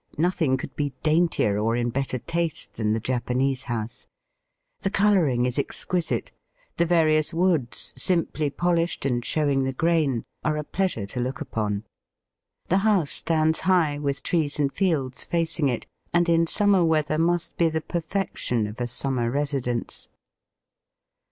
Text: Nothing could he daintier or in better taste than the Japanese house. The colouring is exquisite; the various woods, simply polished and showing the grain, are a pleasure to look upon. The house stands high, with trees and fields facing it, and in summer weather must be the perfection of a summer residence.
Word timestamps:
Nothing 0.17 0.57
could 0.57 0.71
he 0.75 0.93
daintier 1.03 1.59
or 1.59 1.75
in 1.75 1.91
better 1.91 2.17
taste 2.17 2.73
than 2.73 2.91
the 2.93 2.99
Japanese 2.99 3.61
house. 3.61 4.07
The 4.79 4.89
colouring 4.89 5.45
is 5.45 5.59
exquisite; 5.59 6.31
the 6.77 6.87
various 6.87 7.35
woods, 7.35 7.93
simply 7.95 8.49
polished 8.49 9.05
and 9.05 9.23
showing 9.23 9.61
the 9.63 9.73
grain, 9.73 10.23
are 10.43 10.57
a 10.57 10.63
pleasure 10.63 11.05
to 11.05 11.19
look 11.19 11.39
upon. 11.39 11.83
The 12.67 12.79
house 12.79 13.11
stands 13.11 13.59
high, 13.59 13.99
with 13.99 14.23
trees 14.23 14.57
and 14.57 14.73
fields 14.73 15.23
facing 15.23 15.69
it, 15.69 15.85
and 16.11 16.27
in 16.27 16.47
summer 16.47 16.83
weather 16.83 17.19
must 17.19 17.57
be 17.59 17.69
the 17.69 17.79
perfection 17.79 18.65
of 18.65 18.81
a 18.81 18.87
summer 18.87 19.29
residence. 19.29 20.07